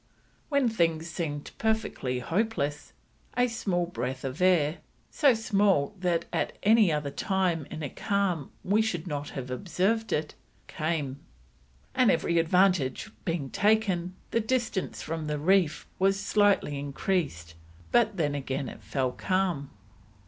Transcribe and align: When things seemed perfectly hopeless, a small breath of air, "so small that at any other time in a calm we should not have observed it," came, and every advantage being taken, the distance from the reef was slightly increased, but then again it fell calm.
When 0.49 0.67
things 0.67 1.07
seemed 1.11 1.51
perfectly 1.59 2.17
hopeless, 2.21 2.91
a 3.37 3.47
small 3.47 3.85
breath 3.85 4.23
of 4.23 4.41
air, 4.41 4.79
"so 5.11 5.35
small 5.35 5.93
that 5.99 6.25
at 6.33 6.57
any 6.63 6.91
other 6.91 7.11
time 7.11 7.67
in 7.69 7.83
a 7.83 7.89
calm 7.91 8.49
we 8.63 8.81
should 8.81 9.05
not 9.05 9.29
have 9.37 9.51
observed 9.51 10.11
it," 10.11 10.33
came, 10.67 11.19
and 11.93 12.09
every 12.09 12.39
advantage 12.39 13.11
being 13.25 13.51
taken, 13.51 14.15
the 14.31 14.39
distance 14.41 15.03
from 15.03 15.27
the 15.27 15.37
reef 15.37 15.85
was 15.99 16.19
slightly 16.19 16.79
increased, 16.79 17.53
but 17.91 18.17
then 18.17 18.33
again 18.33 18.69
it 18.69 18.81
fell 18.81 19.11
calm. 19.11 19.69